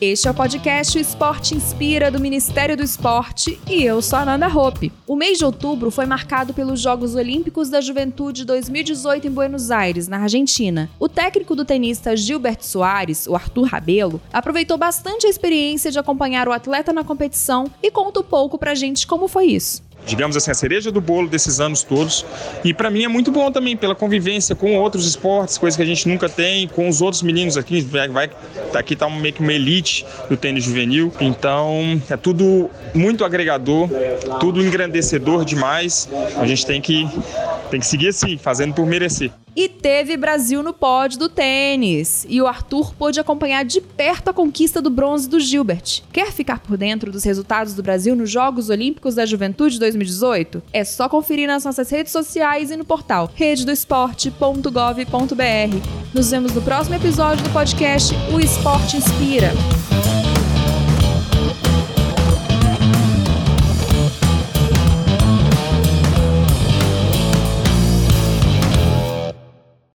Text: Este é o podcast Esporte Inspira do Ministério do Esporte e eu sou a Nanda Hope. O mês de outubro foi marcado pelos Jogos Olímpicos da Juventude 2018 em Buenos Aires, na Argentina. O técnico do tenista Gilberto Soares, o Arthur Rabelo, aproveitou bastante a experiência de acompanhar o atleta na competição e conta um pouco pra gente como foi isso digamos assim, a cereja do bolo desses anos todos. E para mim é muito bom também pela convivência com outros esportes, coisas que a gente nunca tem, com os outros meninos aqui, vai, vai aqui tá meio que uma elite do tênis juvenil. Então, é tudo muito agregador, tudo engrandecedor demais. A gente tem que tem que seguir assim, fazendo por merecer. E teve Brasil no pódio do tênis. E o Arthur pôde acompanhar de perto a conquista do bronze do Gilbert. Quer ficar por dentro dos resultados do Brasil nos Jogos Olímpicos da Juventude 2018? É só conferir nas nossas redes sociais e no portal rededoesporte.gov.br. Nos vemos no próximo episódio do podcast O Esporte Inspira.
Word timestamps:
Este 0.00 0.28
é 0.28 0.30
o 0.30 0.34
podcast 0.34 0.98
Esporte 0.98 1.54
Inspira 1.54 2.10
do 2.10 2.18
Ministério 2.18 2.74
do 2.74 2.82
Esporte 2.82 3.60
e 3.68 3.84
eu 3.84 4.00
sou 4.00 4.18
a 4.18 4.24
Nanda 4.24 4.48
Hope. 4.48 4.90
O 5.06 5.14
mês 5.14 5.36
de 5.36 5.44
outubro 5.44 5.90
foi 5.90 6.06
marcado 6.06 6.54
pelos 6.54 6.80
Jogos 6.80 7.14
Olímpicos 7.14 7.68
da 7.68 7.82
Juventude 7.82 8.46
2018 8.46 9.26
em 9.26 9.30
Buenos 9.30 9.70
Aires, 9.70 10.08
na 10.08 10.22
Argentina. 10.22 10.88
O 10.98 11.06
técnico 11.06 11.54
do 11.54 11.66
tenista 11.66 12.16
Gilberto 12.16 12.64
Soares, 12.64 13.26
o 13.26 13.34
Arthur 13.34 13.66
Rabelo, 13.66 14.22
aproveitou 14.32 14.78
bastante 14.78 15.26
a 15.26 15.30
experiência 15.30 15.90
de 15.90 15.98
acompanhar 15.98 16.48
o 16.48 16.52
atleta 16.52 16.94
na 16.94 17.04
competição 17.04 17.66
e 17.82 17.90
conta 17.90 18.20
um 18.20 18.24
pouco 18.24 18.56
pra 18.56 18.74
gente 18.74 19.06
como 19.06 19.28
foi 19.28 19.48
isso 19.48 19.89
digamos 20.06 20.36
assim, 20.36 20.50
a 20.50 20.54
cereja 20.54 20.90
do 20.90 21.00
bolo 21.00 21.28
desses 21.28 21.60
anos 21.60 21.82
todos. 21.82 22.24
E 22.64 22.72
para 22.74 22.90
mim 22.90 23.04
é 23.04 23.08
muito 23.08 23.30
bom 23.30 23.50
também 23.50 23.76
pela 23.76 23.94
convivência 23.94 24.54
com 24.54 24.76
outros 24.76 25.06
esportes, 25.06 25.58
coisas 25.58 25.76
que 25.76 25.82
a 25.82 25.86
gente 25.86 26.08
nunca 26.08 26.28
tem, 26.28 26.68
com 26.68 26.88
os 26.88 27.00
outros 27.00 27.22
meninos 27.22 27.56
aqui, 27.56 27.80
vai, 27.80 28.08
vai 28.08 28.30
aqui 28.74 28.96
tá 28.96 29.08
meio 29.08 29.34
que 29.34 29.40
uma 29.40 29.52
elite 29.52 30.04
do 30.28 30.36
tênis 30.36 30.64
juvenil. 30.64 31.12
Então, 31.20 32.00
é 32.08 32.16
tudo 32.16 32.70
muito 32.94 33.24
agregador, 33.24 33.88
tudo 34.38 34.62
engrandecedor 34.62 35.44
demais. 35.44 36.08
A 36.36 36.46
gente 36.46 36.66
tem 36.66 36.80
que 36.80 37.08
tem 37.70 37.80
que 37.80 37.86
seguir 37.86 38.08
assim, 38.08 38.36
fazendo 38.36 38.74
por 38.74 38.84
merecer. 38.84 39.30
E 39.54 39.68
teve 39.68 40.16
Brasil 40.16 40.62
no 40.62 40.72
pódio 40.72 41.18
do 41.18 41.28
tênis. 41.28 42.24
E 42.28 42.40
o 42.40 42.46
Arthur 42.46 42.94
pôde 42.94 43.18
acompanhar 43.18 43.64
de 43.64 43.80
perto 43.80 44.28
a 44.28 44.32
conquista 44.32 44.80
do 44.80 44.90
bronze 44.90 45.28
do 45.28 45.40
Gilbert. 45.40 46.02
Quer 46.12 46.30
ficar 46.32 46.60
por 46.60 46.76
dentro 46.76 47.10
dos 47.10 47.24
resultados 47.24 47.74
do 47.74 47.82
Brasil 47.82 48.14
nos 48.14 48.30
Jogos 48.30 48.70
Olímpicos 48.70 49.16
da 49.16 49.26
Juventude 49.26 49.78
2018? 49.78 50.62
É 50.72 50.84
só 50.84 51.08
conferir 51.08 51.48
nas 51.48 51.64
nossas 51.64 51.90
redes 51.90 52.12
sociais 52.12 52.70
e 52.70 52.76
no 52.76 52.84
portal 52.84 53.30
rededoesporte.gov.br. 53.34 56.14
Nos 56.14 56.30
vemos 56.30 56.54
no 56.54 56.62
próximo 56.62 56.96
episódio 56.96 57.42
do 57.42 57.50
podcast 57.50 58.14
O 58.32 58.40
Esporte 58.40 58.96
Inspira. 58.96 59.50